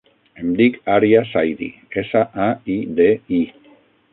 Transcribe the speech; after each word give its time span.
Em 0.43 0.45
dic 0.61 0.77
Arya 0.93 1.21
Saidi: 1.33 1.67
essa, 2.05 2.25
a, 2.47 2.51
i, 2.77 2.79
de, 3.01 3.09
i. 3.41 3.45